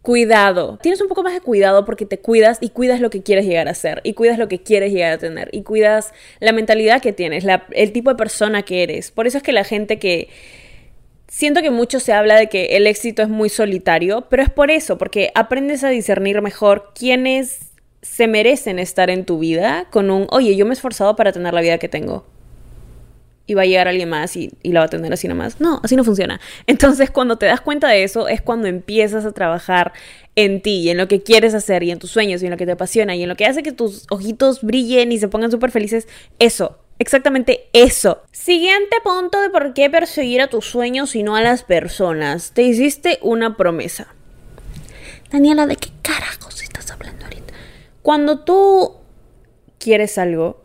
cuidado. 0.00 0.78
Tienes 0.82 1.02
un 1.02 1.08
poco 1.08 1.22
más 1.22 1.34
de 1.34 1.42
cuidado 1.42 1.84
porque 1.84 2.06
te 2.06 2.18
cuidas 2.18 2.58
y 2.62 2.70
cuidas 2.70 3.00
lo 3.00 3.10
que 3.10 3.22
quieres 3.22 3.44
llegar 3.44 3.68
a 3.68 3.74
ser 3.74 4.00
y 4.04 4.14
cuidas 4.14 4.38
lo 4.38 4.48
que 4.48 4.62
quieres 4.62 4.90
llegar 4.90 5.12
a 5.12 5.18
tener 5.18 5.50
y 5.52 5.62
cuidas 5.62 6.12
la 6.40 6.52
mentalidad 6.52 7.02
que 7.02 7.12
tienes, 7.12 7.44
el 7.72 7.92
tipo 7.92 8.10
de 8.10 8.16
persona 8.16 8.62
que 8.62 8.82
eres. 8.82 9.10
Por 9.10 9.26
eso 9.26 9.36
es 9.36 9.42
que 9.42 9.52
la 9.52 9.64
gente 9.64 9.98
que 9.98 10.28
Siento 11.34 11.62
que 11.62 11.72
mucho 11.72 11.98
se 11.98 12.12
habla 12.12 12.36
de 12.36 12.48
que 12.48 12.76
el 12.76 12.86
éxito 12.86 13.20
es 13.20 13.28
muy 13.28 13.48
solitario, 13.48 14.28
pero 14.30 14.44
es 14.44 14.50
por 14.50 14.70
eso, 14.70 14.98
porque 14.98 15.32
aprendes 15.34 15.82
a 15.82 15.88
discernir 15.88 16.40
mejor 16.42 16.92
quiénes 16.94 17.72
se 18.02 18.28
merecen 18.28 18.78
estar 18.78 19.10
en 19.10 19.24
tu 19.24 19.40
vida 19.40 19.88
con 19.90 20.12
un, 20.12 20.28
oye, 20.30 20.54
yo 20.54 20.64
me 20.64 20.70
he 20.70 20.74
esforzado 20.74 21.16
para 21.16 21.32
tener 21.32 21.52
la 21.52 21.60
vida 21.60 21.78
que 21.78 21.88
tengo. 21.88 22.24
Y 23.48 23.54
va 23.54 23.62
a 23.62 23.66
llegar 23.66 23.88
alguien 23.88 24.10
más 24.10 24.36
y, 24.36 24.52
la 24.62 24.78
va 24.78 24.86
a 24.86 24.88
tener 24.88 25.12
así 25.12 25.26
nomás. 25.26 25.60
No, 25.60 25.80
así 25.82 25.96
no 25.96 26.04
funciona. 26.04 26.40
Entonces, 26.68 27.10
cuando 27.10 27.36
te 27.36 27.46
das 27.46 27.60
cuenta 27.60 27.88
de 27.88 28.04
eso, 28.04 28.28
es 28.28 28.40
cuando 28.40 28.68
empiezas 28.68 29.24
a 29.24 29.32
trabajar 29.32 29.92
en 30.36 30.62
ti 30.62 30.82
y 30.82 30.90
en 30.90 30.98
lo 30.98 31.08
que 31.08 31.24
quieres 31.24 31.52
hacer 31.52 31.82
y 31.82 31.90
en 31.90 31.98
tus 31.98 32.12
sueños 32.12 32.44
y 32.44 32.46
en 32.46 32.52
lo 32.52 32.56
que 32.56 32.64
te 32.64 32.72
apasiona 32.72 33.16
y 33.16 33.24
en 33.24 33.28
lo 33.28 33.34
que 33.34 33.46
hace 33.46 33.64
que 33.64 33.72
tus 33.72 34.06
ojitos 34.08 34.62
brillen 34.62 35.10
y 35.10 35.18
se 35.18 35.26
pongan 35.26 35.50
súper 35.50 35.72
felices. 35.72 36.06
Eso, 36.38 36.78
Exactamente 36.98 37.68
eso. 37.72 38.22
Siguiente 38.30 38.96
punto 39.02 39.40
de 39.40 39.50
por 39.50 39.74
qué 39.74 39.90
perseguir 39.90 40.40
a 40.40 40.48
tus 40.48 40.66
sueños 40.66 41.16
y 41.16 41.22
no 41.22 41.36
a 41.36 41.42
las 41.42 41.64
personas. 41.64 42.52
Te 42.52 42.62
hiciste 42.62 43.18
una 43.20 43.56
promesa. 43.56 44.14
Daniela, 45.30 45.66
¿de 45.66 45.76
qué 45.76 45.90
carajos 46.02 46.62
estás 46.62 46.90
hablando 46.92 47.24
ahorita? 47.24 47.52
Cuando 48.02 48.40
tú 48.40 48.96
quieres 49.78 50.18
algo, 50.18 50.62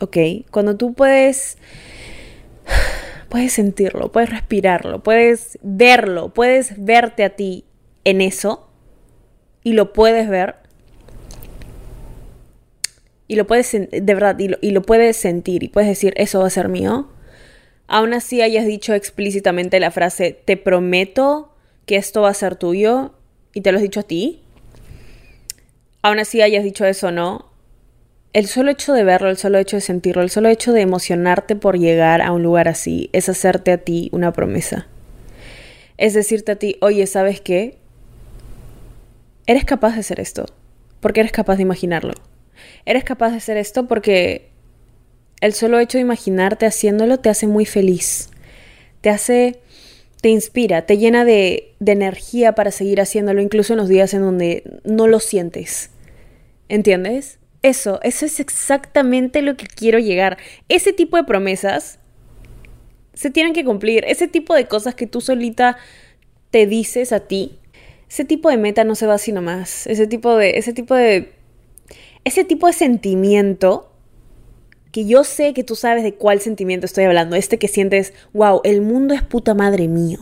¿ok? 0.00 0.16
Cuando 0.50 0.76
tú 0.76 0.94
puedes... 0.94 1.58
Puedes 3.28 3.54
sentirlo, 3.54 4.12
puedes 4.12 4.30
respirarlo, 4.30 5.02
puedes 5.02 5.58
verlo, 5.60 6.32
puedes 6.32 6.82
verte 6.82 7.24
a 7.24 7.30
ti 7.30 7.64
en 8.04 8.20
eso 8.20 8.70
y 9.64 9.72
lo 9.72 9.92
puedes 9.92 10.28
ver, 10.28 10.54
y 13.28 13.36
lo 13.36 13.46
puedes, 13.46 13.72
de 13.72 14.14
verdad, 14.14 14.38
y 14.38 14.70
lo, 14.70 14.82
puedes 14.82 15.16
sentir 15.16 15.62
y 15.62 15.68
puedes 15.68 15.88
decir, 15.88 16.14
eso 16.16 16.40
va 16.40 16.46
a 16.46 16.50
ser 16.50 16.68
mío, 16.68 17.08
aún 17.86 18.14
así 18.14 18.42
hayas 18.42 18.66
dicho 18.66 18.94
explícitamente 18.94 19.80
la 19.80 19.90
frase, 19.90 20.38
te 20.44 20.56
prometo 20.56 21.54
que 21.86 21.96
esto 21.96 22.22
va 22.22 22.30
a 22.30 22.34
ser 22.34 22.56
tuyo, 22.56 23.14
y 23.52 23.62
te 23.62 23.72
lo 23.72 23.78
has 23.78 23.82
dicho 23.82 24.00
a 24.00 24.04
ti, 24.04 24.42
aún 26.02 26.18
así 26.18 26.42
hayas 26.42 26.64
dicho 26.64 26.84
eso 26.84 27.10
no, 27.10 27.50
el 28.32 28.46
solo 28.46 28.70
hecho 28.70 28.92
de 28.92 29.02
verlo, 29.02 29.30
el 29.30 29.38
solo 29.38 29.58
hecho 29.58 29.76
de 29.76 29.80
sentirlo, 29.80 30.22
el 30.22 30.30
solo 30.30 30.48
hecho 30.48 30.72
de 30.72 30.82
emocionarte 30.82 31.56
por 31.56 31.78
llegar 31.78 32.20
a 32.20 32.32
un 32.32 32.42
lugar 32.42 32.68
así, 32.68 33.08
es 33.12 33.28
hacerte 33.28 33.72
a 33.72 33.78
ti 33.78 34.10
una 34.12 34.32
promesa. 34.32 34.86
Es 35.96 36.12
decirte 36.12 36.52
a 36.52 36.56
ti, 36.56 36.76
oye, 36.82 37.06
¿sabes 37.06 37.40
qué? 37.40 37.78
eres 39.46 39.64
capaz 39.64 39.94
de 39.94 40.00
hacer 40.00 40.20
esto, 40.20 40.46
porque 41.00 41.20
eres 41.20 41.32
capaz 41.32 41.56
de 41.56 41.62
imaginarlo. 41.62 42.14
Eres 42.86 43.04
capaz 43.04 43.30
de 43.30 43.36
hacer 43.36 43.56
esto 43.56 43.86
porque 43.86 44.48
el 45.40 45.52
solo 45.52 45.78
hecho 45.78 45.98
de 45.98 46.02
imaginarte 46.02 46.64
haciéndolo 46.64 47.18
te 47.18 47.28
hace 47.28 47.46
muy 47.46 47.66
feliz. 47.66 48.30
Te 49.02 49.10
hace, 49.10 49.60
te 50.22 50.30
inspira, 50.30 50.86
te 50.86 50.96
llena 50.96 51.24
de, 51.24 51.74
de 51.78 51.92
energía 51.92 52.54
para 52.54 52.70
seguir 52.70 53.00
haciéndolo, 53.00 53.42
incluso 53.42 53.74
en 53.74 53.78
los 53.78 53.88
días 53.88 54.14
en 54.14 54.22
donde 54.22 54.62
no 54.84 55.06
lo 55.06 55.20
sientes. 55.20 55.90
¿Entiendes? 56.68 57.38
Eso, 57.62 58.00
eso 58.02 58.24
es 58.24 58.40
exactamente 58.40 59.42
lo 59.42 59.56
que 59.56 59.66
quiero 59.66 59.98
llegar. 59.98 60.38
Ese 60.68 60.92
tipo 60.92 61.16
de 61.16 61.24
promesas 61.24 61.98
se 63.14 63.30
tienen 63.30 63.52
que 63.52 63.64
cumplir. 63.64 64.04
Ese 64.06 64.28
tipo 64.28 64.54
de 64.54 64.68
cosas 64.68 64.94
que 64.94 65.06
tú 65.06 65.20
solita 65.20 65.76
te 66.50 66.66
dices 66.66 67.12
a 67.12 67.20
ti. 67.20 67.58
Ese 68.08 68.24
tipo 68.24 68.50
de 68.50 68.56
meta 68.56 68.84
no 68.84 68.94
se 68.94 69.06
va 69.06 69.14
así 69.14 69.32
nomás. 69.32 69.86
Ese 69.86 70.06
tipo 70.06 70.36
de. 70.36 70.58
Ese 70.58 70.72
tipo 70.72 70.94
de. 70.94 71.32
Ese 72.26 72.42
tipo 72.42 72.66
de 72.66 72.72
sentimiento. 72.72 73.88
Que 74.90 75.06
yo 75.06 75.22
sé 75.22 75.52
que 75.54 75.62
tú 75.62 75.76
sabes 75.76 76.02
de 76.02 76.14
cuál 76.14 76.40
sentimiento 76.40 76.84
estoy 76.84 77.04
hablando. 77.04 77.36
Este 77.36 77.56
que 77.56 77.68
sientes, 77.68 78.12
wow, 78.32 78.62
el 78.64 78.80
mundo 78.80 79.14
es 79.14 79.22
puta 79.22 79.54
madre 79.54 79.86
mío. 79.86 80.18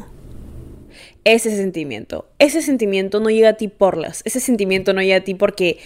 Ese 1.25 1.57
sentimiento. 1.57 2.27
Ese 2.39 2.61
sentimiento 2.61 3.21
no 3.21 3.31
llega 3.31 3.51
a 3.51 3.53
ti 3.55 3.69
por 3.69 3.97
las. 3.97 4.21
Ese 4.27 4.41
sentimiento 4.41 4.93
no 4.93 5.01
llega 5.01 5.17
a 5.17 5.25
ti 5.25 5.35
porque 5.35 5.79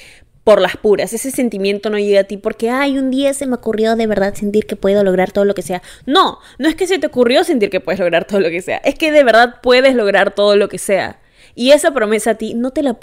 por 0.42 0.60
las 0.60 0.76
puras. 0.76 1.12
Ese 1.12 1.30
sentimiento 1.30 1.88
no 1.88 2.00
llega 2.00 2.22
a 2.22 2.24
ti 2.24 2.36
porque, 2.36 2.68
ay, 2.68 2.98
un 2.98 3.12
día 3.12 3.32
se 3.32 3.46
me 3.46 3.54
ocurrió 3.54 3.94
de 3.94 4.08
verdad 4.08 4.34
sentir 4.34 4.66
que 4.66 4.74
puedo 4.74 5.04
lograr 5.04 5.30
todo 5.30 5.44
lo 5.44 5.54
que 5.54 5.62
sea. 5.62 5.82
No, 6.04 6.40
no 6.58 6.68
es 6.68 6.74
que 6.74 6.88
se 6.88 6.98
te 6.98 7.06
ocurrió 7.06 7.44
sentir 7.44 7.70
que 7.70 7.78
puedes 7.78 8.00
lograr 8.00 8.24
todo 8.24 8.40
lo 8.40 8.50
que 8.50 8.60
sea. 8.60 8.78
Es 8.78 8.96
que 8.96 9.12
de 9.12 9.22
verdad 9.22 9.60
puedes 9.62 9.94
lograr 9.94 10.34
todo 10.34 10.56
lo 10.56 10.68
que 10.68 10.78
sea. 10.78 11.20
Y 11.54 11.70
esa 11.70 11.92
promesa 11.92 12.30
a 12.32 12.34
ti, 12.34 12.54
no 12.54 12.72
te 12.72 12.82
la... 12.82 12.98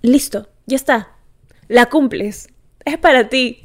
Listo, 0.00 0.48
ya 0.64 0.76
está. 0.76 1.11
La 1.72 1.86
cumples. 1.86 2.50
Es 2.84 2.98
para 2.98 3.30
ti. 3.30 3.64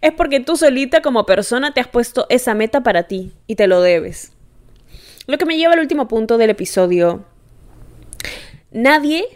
Es 0.00 0.12
porque 0.12 0.38
tú 0.38 0.56
solita 0.56 1.02
como 1.02 1.26
persona 1.26 1.74
te 1.74 1.80
has 1.80 1.88
puesto 1.88 2.26
esa 2.28 2.54
meta 2.54 2.84
para 2.84 3.08
ti 3.08 3.32
y 3.48 3.56
te 3.56 3.66
lo 3.66 3.82
debes. 3.82 4.30
Lo 5.26 5.38
que 5.38 5.44
me 5.44 5.56
lleva 5.56 5.72
al 5.72 5.80
último 5.80 6.06
punto 6.06 6.38
del 6.38 6.50
episodio. 6.50 7.24
Nadie 8.70 9.26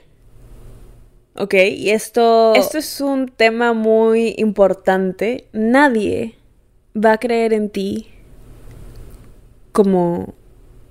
Ok, 1.39 1.55
y 1.55 1.91
esto, 1.91 2.55
esto 2.55 2.79
es 2.79 3.01
un 3.01 3.29
tema 3.29 3.73
muy 3.75 4.35
importante. 4.39 5.49
Nadie 5.53 6.37
va 6.97 7.13
a 7.13 7.19
creer 7.19 7.53
en 7.53 7.69
ti 7.69 8.07
como, 9.73 10.33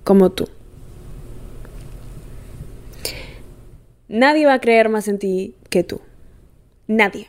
como 0.04 0.30
tú. 0.30 0.48
Nadie 4.06 4.46
va 4.46 4.54
a 4.54 4.60
creer 4.60 4.90
más 4.90 5.08
en 5.08 5.18
ti 5.18 5.54
que 5.68 5.82
tú. 5.82 6.00
Nadie. 6.86 7.28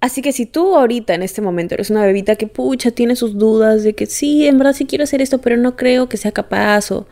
Así 0.00 0.20
que 0.20 0.32
si 0.32 0.44
tú 0.44 0.76
ahorita 0.76 1.14
en 1.14 1.22
este 1.22 1.40
momento 1.40 1.74
eres 1.74 1.90
una 1.90 2.04
bebita 2.04 2.36
que 2.36 2.46
pucha 2.46 2.90
tiene 2.90 3.16
sus 3.16 3.38
dudas 3.38 3.82
de 3.82 3.94
que 3.94 4.06
sí, 4.06 4.46
en 4.46 4.58
verdad 4.58 4.74
sí 4.74 4.84
quiero 4.84 5.04
hacer 5.04 5.22
esto, 5.22 5.40
pero 5.40 5.56
no 5.56 5.76
creo 5.76 6.08
que 6.08 6.18
sea 6.18 6.32
capaz 6.32 6.90
o, 6.90 7.06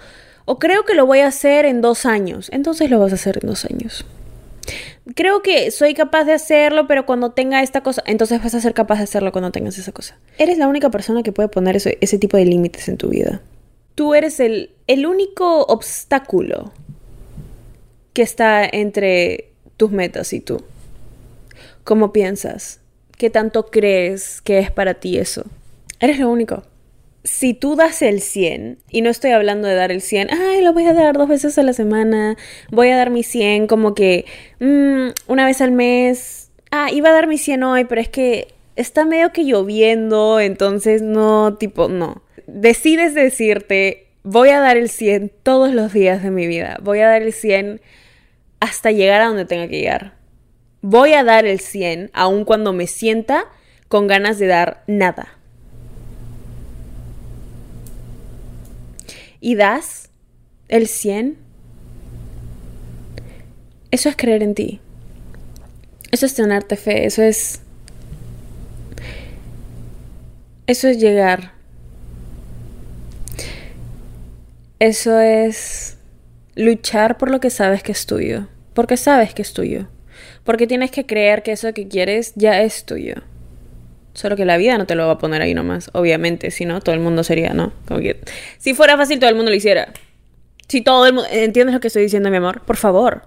o 0.45 0.59
creo 0.59 0.85
que 0.85 0.95
lo 0.95 1.07
voy 1.07 1.21
a 1.21 1.29
hacer 1.29 1.65
en 1.65 1.81
dos 1.81 2.05
años, 2.05 2.51
entonces 2.53 2.91
lo 2.91 2.99
vas 3.01 3.13
a 3.13 3.15
hacer 3.15 3.39
en 3.41 3.49
dos 3.49 3.65
años 3.65 4.05
creo 5.15 5.43
que 5.43 5.71
soy 5.71 5.95
capaz 5.95 6.25
de 6.25 6.33
hacerlo, 6.33 6.87
pero 6.87 7.07
cuando 7.07 7.33
tenga 7.33 7.63
esta 7.63 7.83
cosa, 7.83 8.03
entonces 8.07 8.43
vas 8.43 8.55
a 8.55 8.61
ser 8.61 8.75
capaz 8.75 8.99
de 8.99 9.05
hacerlo 9.05 9.33
cuando 9.33 9.51
tengas 9.51 9.79
esa 9.79 9.93
cosa. 9.93 10.19
Eres 10.39 10.59
la 10.59 10.69
única 10.69 10.91
persona 10.91 11.23
que 11.23 11.33
puede 11.33 11.49
poner 11.49 11.77
ese, 11.77 12.19
tipo 12.19 12.37
de 12.37 12.45
límites 12.45 12.89
en 12.89 12.97
tu 12.97 13.09
vida. 13.09 13.41
Tú 13.95 14.15
eres 14.15 14.41
el 14.41 14.71
único 15.07 15.65
obstáculo 15.65 16.73
que 18.13 18.23
está 18.23 18.65
entre 18.65 19.51
tus 19.77 19.91
metas 19.91 20.33
y 20.33 20.41
tú. 20.41 20.63
¿Cómo 21.85 22.13
piensas? 22.13 22.81
¿Qué 23.17 23.31
tanto 23.31 23.67
crees 23.67 24.41
que 24.43 24.59
es 24.59 24.71
para 24.71 24.95
ti 24.95 25.19
eso? 25.19 25.45
Eres 26.01 26.19
lo 26.19 26.31
único 26.31 26.65
si 27.25 27.55
tú 27.55 27.77
das 27.77 28.03
el 28.03 28.21
100, 28.21 28.79
y 28.91 29.03
no 29.03 29.11
estoy 29.11 29.31
hablando 29.31 29.69
de 29.69 29.75
dar 29.75 29.93
el 29.93 30.01
100, 30.01 30.31
ay, 30.31 30.63
lo 30.63 30.73
voy 30.73 30.87
a 30.87 30.93
dar 30.93 31.17
dos 31.17 31.29
veces 31.29 31.57
a 31.59 31.63
la 31.63 31.73
semana, 31.73 32.37
voy 32.71 32.89
a 32.89 32.97
dar 32.97 33.11
mi 33.11 33.23
100 33.23 33.67
como 33.69 33.95
que 33.95 34.25
mm, 34.59 35.31
una 35.31 35.47
vez 35.47 35.61
al 35.61 35.71
mes, 35.71 36.51
ah, 36.71 36.89
iba 36.91 37.11
a 37.11 37.13
dar 37.13 37.29
mi 37.29 37.39
100 37.39 37.63
hoy, 37.63 37.85
pero 37.85 38.01
es 38.01 38.09
que 38.09 38.49
está 38.75 39.05
medio 39.05 39.33
que 39.33 39.45
lloviendo, 39.45 40.41
entonces 40.41 41.03
no, 41.03 41.57
tipo, 41.59 41.89
no. 41.89 42.23
Decides 42.47 43.15
decirte, 43.15 44.09
voy 44.25 44.49
a 44.49 44.61
dar 44.61 44.77
el 44.77 44.89
100 44.89 45.31
todos 45.43 45.73
los 45.73 45.93
días 45.93 46.23
de 46.23 46.31
mi 46.31 46.47
vida, 46.47 46.79
voy 46.83 47.01
a 47.01 47.07
dar 47.07 47.23
el 47.23 47.33
100 47.33 47.81
hasta 48.59 48.91
llegar 48.91 49.23
a 49.23 49.27
donde 49.27 49.45
tenga 49.45 49.69
que 49.69 49.79
llegar. 49.79 50.22
Voy 50.83 51.15
a 51.15 51.25
dar 51.25 51.47
el 51.47 51.61
100 51.61 52.11
aun 52.13 52.45
cuando 52.45 52.73
me 52.73 52.87
sienta 52.87 53.47
con 53.89 54.07
ganas 54.07 54.39
de 54.39 54.47
dar 54.47 54.85
nada. 54.87 55.39
y 59.43 59.57
das 59.57 60.09
el 60.69 60.87
100, 60.87 61.37
eso 63.91 64.09
es 64.09 64.17
creer 64.17 64.43
en 64.43 64.55
ti. 64.55 64.81
Eso 66.13 66.25
es 66.25 66.35
tenerte 66.35 66.77
fe, 66.77 67.05
eso 67.05 67.23
es... 67.23 67.61
Eso 70.69 70.87
es 70.87 70.99
llegar. 70.99 71.53
Eso 74.79 75.19
es 75.19 75.97
luchar 76.55 77.19
por 77.19 77.31
lo 77.31 77.41
que 77.41 77.51
sabes 77.51 77.83
que 77.83 77.93
es 77.93 78.07
tuyo. 78.07 78.47
Porque 78.75 78.97
sabes 78.97 79.35
que 79.35 79.43
es 79.43 79.53
tuyo. 79.53 79.89
Porque 80.45 80.67
tienes 80.67 80.91
que 80.91 81.07
creer 81.07 81.43
que 81.43 81.53
eso 81.53 81.73
que 81.73 81.89
quieres 81.89 82.33
ya 82.35 82.61
es 82.63 82.85
tuyo. 82.85 83.15
Solo 84.15 84.37
que 84.37 84.45
la 84.45 84.57
vida 84.57 84.77
no 84.77 84.87
te 84.87 84.95
lo 84.95 85.07
va 85.07 85.13
a 85.13 85.19
poner 85.19 85.41
ahí 85.41 85.55
nomás, 85.55 85.91
obviamente, 85.95 86.51
si 86.51 86.67
no, 86.67 86.81
todo 86.81 86.95
el 86.95 87.01
mundo 87.01 87.25
sería, 87.25 87.55
¿no? 87.55 87.73
Como 87.87 88.01
que, 88.01 88.21
si 88.59 88.75
fuera 88.75 88.97
fácil, 88.97 89.19
todo 89.19 89.31
el 89.31 89.37
mundo 89.37 89.51
lo 89.51 89.57
hiciera. 89.57 89.93
Si 90.69 90.83
todo 90.83 91.07
el 91.07 91.15
mundo... 91.15 91.29
¿Entiendes 91.33 91.75
lo 91.75 91.81
que 91.81 91.87
estoy 91.87 92.03
diciendo, 92.03 92.31
mi 92.31 92.37
amor? 92.37 92.63
Por 92.63 92.77
favor. 92.77 93.23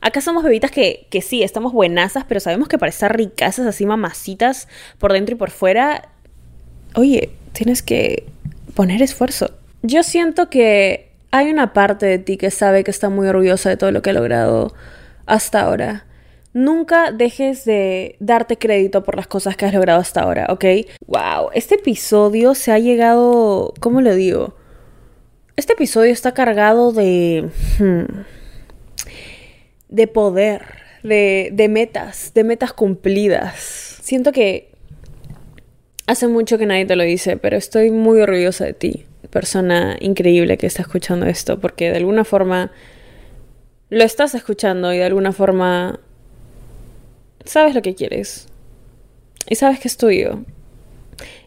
Acá 0.00 0.20
somos 0.20 0.44
bebitas 0.44 0.70
que, 0.70 1.06
que 1.10 1.22
sí, 1.22 1.42
estamos 1.42 1.72
buenazas, 1.72 2.24
pero 2.28 2.40
sabemos 2.40 2.68
que 2.68 2.78
para 2.78 2.90
estar 2.90 3.16
ricasas, 3.16 3.66
así 3.66 3.86
mamacitas, 3.86 4.68
por 4.98 5.12
dentro 5.12 5.34
y 5.34 5.38
por 5.38 5.50
fuera, 5.50 6.10
oye, 6.94 7.30
tienes 7.52 7.82
que 7.82 8.24
poner 8.74 9.02
esfuerzo. 9.02 9.50
Yo 9.82 10.02
siento 10.02 10.50
que 10.50 11.10
hay 11.30 11.50
una 11.50 11.72
parte 11.72 12.06
de 12.06 12.18
ti 12.18 12.36
que 12.36 12.50
sabe 12.50 12.84
que 12.84 12.90
está 12.90 13.08
muy 13.08 13.26
orgullosa 13.26 13.68
de 13.68 13.76
todo 13.76 13.90
lo 13.92 14.02
que 14.02 14.10
ha 14.10 14.12
logrado 14.12 14.74
hasta 15.26 15.60
ahora. 15.60 16.04
Nunca 16.52 17.12
dejes 17.12 17.64
de 17.64 18.16
darte 18.20 18.56
crédito 18.56 19.04
por 19.04 19.16
las 19.16 19.26
cosas 19.26 19.56
que 19.56 19.66
has 19.66 19.74
logrado 19.74 20.00
hasta 20.00 20.22
ahora, 20.22 20.46
¿ok? 20.50 20.64
Wow, 21.06 21.50
este 21.52 21.76
episodio 21.76 22.54
se 22.54 22.72
ha 22.72 22.78
llegado, 22.78 23.74
¿cómo 23.80 24.00
lo 24.00 24.14
digo? 24.14 24.56
Este 25.56 25.74
episodio 25.74 26.12
está 26.12 26.32
cargado 26.32 26.92
de... 26.92 27.48
Hmm, 27.78 28.22
de 29.88 30.06
poder, 30.06 30.62
de, 31.02 31.50
de 31.52 31.68
metas, 31.68 32.32
de 32.34 32.44
metas 32.44 32.72
cumplidas. 32.72 33.98
Siento 34.02 34.32
que 34.32 34.70
hace 36.06 36.28
mucho 36.28 36.58
que 36.58 36.66
nadie 36.66 36.86
te 36.86 36.96
lo 36.96 37.04
dice, 37.04 37.36
pero 37.36 37.56
estoy 37.56 37.90
muy 37.90 38.20
orgullosa 38.20 38.64
de 38.64 38.72
ti, 38.72 39.06
persona 39.30 39.96
increíble 40.00 40.58
que 40.58 40.66
está 40.66 40.82
escuchando 40.82 41.26
esto, 41.26 41.60
porque 41.60 41.90
de 41.90 41.98
alguna 41.98 42.24
forma 42.24 42.72
lo 43.90 44.04
estás 44.04 44.34
escuchando 44.34 44.92
y 44.92 44.98
de 44.98 45.04
alguna 45.04 45.32
forma 45.32 46.00
sabes 47.48 47.74
lo 47.74 47.82
que 47.82 47.94
quieres. 47.94 48.46
Y 49.48 49.54
sabes 49.54 49.80
que 49.80 49.88
es 49.88 49.96
tuyo. 49.96 50.40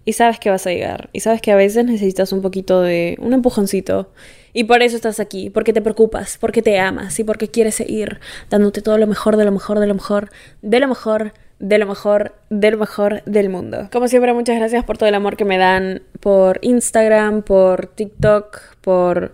Y 0.04 0.14
sabes 0.14 0.40
que 0.40 0.50
vas 0.50 0.66
a 0.66 0.72
llegar. 0.72 1.10
Y 1.14 1.20
sabes 1.20 1.42
que 1.42 1.52
a 1.52 1.56
veces 1.56 1.86
necesitas 1.86 2.34
un 2.34 2.42
poquito 2.42 2.82
de 2.82 3.18
un 3.20 3.34
empujoncito. 3.34 4.12
Y 4.54 4.64
por 4.64 4.82
eso 4.82 4.96
estás 4.96 5.20
aquí. 5.20 5.50
Porque 5.50 5.74
te 5.74 5.82
preocupas. 5.82 6.38
Porque 6.40 6.62
te 6.62 6.80
amas. 6.80 7.20
Y 7.20 7.24
porque 7.24 7.50
quieres 7.50 7.76
seguir 7.76 8.20
dándote 8.50 8.82
todo 8.82 8.98
lo 8.98 9.08
mejor, 9.08 9.38
de 9.38 9.46
lo 9.46 9.52
mejor, 9.52 9.80
de 9.80 9.88
lo 9.88 9.94
mejor, 9.94 10.32
de 10.62 10.80
lo 10.80 10.88
mejor, 10.88 11.34
de 11.60 11.78
lo 11.78 11.86
mejor, 11.86 12.34
de 12.50 12.72
lo 12.72 12.78
mejor 12.78 13.24
del 13.26 13.50
mundo. 13.50 13.90
Como 13.92 14.08
siempre, 14.08 14.34
muchas 14.34 14.58
gracias 14.58 14.84
por 14.84 14.98
todo 14.98 15.08
el 15.08 15.16
amor 15.16 15.38
que 15.38 15.46
me 15.46 15.60
dan 15.60 16.02
por 16.20 16.58
Instagram, 16.64 17.44
por 17.44 17.86
TikTok, 17.86 18.78
por 18.82 19.32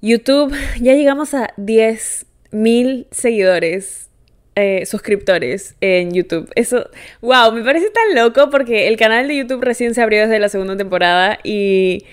YouTube. 0.00 0.54
Ya 0.80 0.94
llegamos 0.94 1.34
a 1.34 1.52
10.000 1.58 3.06
seguidores 3.10 4.09
eh, 4.56 4.84
suscriptores 4.86 5.74
en 5.80 6.12
YouTube. 6.12 6.50
Eso, 6.54 6.88
wow, 7.20 7.52
me 7.52 7.62
parece 7.62 7.90
tan 7.90 8.14
loco 8.14 8.50
porque 8.50 8.88
el 8.88 8.96
canal 8.96 9.28
de 9.28 9.36
YouTube 9.36 9.62
recién 9.62 9.94
se 9.94 10.02
abrió 10.02 10.20
desde 10.22 10.38
la 10.38 10.48
segunda 10.48 10.76
temporada 10.76 11.38
y... 11.44 12.04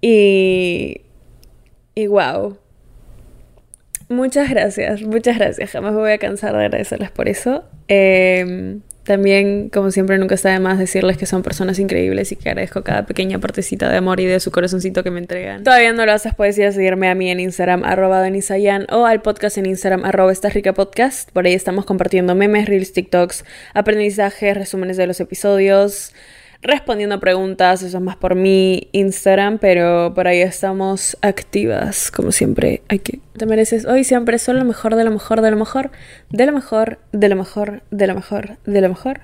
Y... 0.00 1.00
Y 1.94 2.06
wow. 2.08 2.58
Muchas 4.08 4.50
gracias, 4.50 5.02
muchas 5.02 5.38
gracias. 5.38 5.70
Jamás 5.70 5.92
me 5.92 6.00
voy 6.00 6.12
a 6.12 6.18
cansar 6.18 6.52
de 6.52 6.64
agradecerles 6.64 7.10
por 7.10 7.28
eso. 7.28 7.64
Em, 7.88 8.80
También, 9.04 9.68
como 9.68 9.90
siempre, 9.90 10.16
nunca 10.18 10.34
está 10.34 10.50
de 10.50 10.60
más 10.60 10.78
decirles 10.78 11.18
que 11.18 11.26
son 11.26 11.42
personas 11.42 11.78
increíbles 11.78 12.32
y 12.32 12.36
que 12.36 12.48
agradezco 12.48 12.82
cada 12.82 13.04
pequeña 13.04 13.38
partecita 13.38 13.90
de 13.90 13.98
amor 13.98 14.18
y 14.18 14.24
de 14.24 14.40
su 14.40 14.50
corazoncito 14.50 15.02
que 15.02 15.10
me 15.10 15.20
entregan. 15.20 15.62
Todavía 15.62 15.92
no 15.92 16.06
lo 16.06 16.12
haces, 16.12 16.34
puedes 16.34 16.56
ir 16.56 16.64
a 16.64 16.72
seguirme 16.72 17.10
a 17.10 17.14
mí 17.14 17.30
en 17.30 17.38
Instagram, 17.38 17.84
arroba 17.84 18.22
denisayan, 18.22 18.86
o 18.90 19.04
al 19.04 19.20
podcast 19.20 19.58
en 19.58 19.66
Instagram, 19.66 20.06
arroba 20.06 20.32
esta 20.32 20.48
rica 20.48 20.72
podcast. 20.72 21.30
Por 21.32 21.44
ahí 21.44 21.52
estamos 21.52 21.84
compartiendo 21.84 22.34
memes, 22.34 22.66
reels, 22.66 22.94
TikToks, 22.94 23.44
aprendizajes, 23.74 24.56
resúmenes 24.56 24.96
de 24.96 25.06
los 25.06 25.20
episodios 25.20 26.14
respondiendo 26.64 27.20
preguntas, 27.20 27.82
eso 27.82 27.98
es 27.98 28.02
más 28.02 28.16
por 28.16 28.34
mi 28.34 28.88
Instagram, 28.92 29.58
pero 29.58 30.12
por 30.14 30.26
ahí 30.26 30.40
estamos 30.40 31.16
activas, 31.20 32.10
como 32.10 32.32
siempre. 32.32 32.82
Hay 32.88 32.98
que 32.98 33.20
te 33.36 33.46
mereces 33.46 33.84
hoy 33.84 34.02
siempre 34.02 34.38
solo 34.38 34.60
lo 34.60 34.64
mejor, 34.64 34.96
de 34.96 35.04
lo 35.04 35.10
mejor, 35.10 35.42
de 35.42 35.50
lo 35.50 35.56
mejor, 35.56 35.90
de 36.32 36.46
lo 36.46 36.52
mejor, 36.52 36.98
de 37.12 37.28
lo 37.28 37.36
mejor, 37.36 37.82
de 37.90 38.06
lo 38.06 38.14
mejor, 38.14 38.56
de 38.64 38.80
lo 38.80 38.88
mejor. 38.88 39.20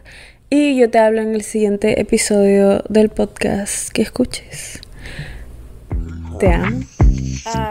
Y 0.50 0.76
yo 0.76 0.90
te 0.90 0.98
hablo 0.98 1.22
en 1.22 1.34
el 1.34 1.42
siguiente 1.42 2.00
episodio 2.00 2.84
del 2.88 3.08
podcast 3.08 3.88
que 3.90 4.02
escuches. 4.02 4.80
Te 6.38 6.52
amo. 6.52 6.80
Ah, 7.46 7.70